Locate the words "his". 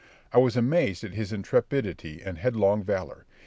1.13-1.31